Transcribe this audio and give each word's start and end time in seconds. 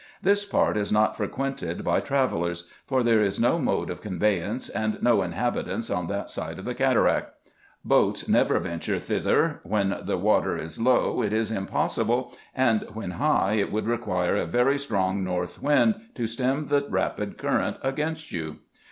This 0.23 0.45
part 0.45 0.77
is 0.77 0.91
not 0.91 1.15
frequented 1.15 1.83
by 1.83 1.99
travellers; 1.99 2.67
for 2.87 3.03
there 3.03 3.21
is 3.21 3.39
no 3.39 3.59
mode 3.59 3.91
of 3.91 4.01
conveyance, 4.01 4.67
and 4.67 4.97
no 5.03 5.21
inhabitants 5.21 5.91
on 5.91 6.07
that 6.07 6.27
side 6.27 6.57
of 6.57 6.65
the 6.65 6.73
cataract. 6.73 7.31
Boats 7.85 8.27
never 8.27 8.57
venture 8.57 8.97
thither: 8.97 9.59
when 9.61 9.95
the 10.01 10.17
water 10.17 10.57
is 10.57 10.81
low, 10.81 11.21
it 11.21 11.31
is 11.33 11.51
impossible; 11.51 12.33
and, 12.55 12.83
when 12.95 13.11
high, 13.11 13.53
it 13.53 13.71
would 13.71 13.85
require 13.85 14.35
a 14.35 14.47
very 14.47 14.79
strong 14.79 15.23
north 15.23 15.61
wind, 15.61 15.93
to 16.15 16.25
stem 16.25 16.65
the 16.65 16.83
rapid 16.89 17.37
current 17.37 17.77
against 17.83 18.31
you. 18.31 18.57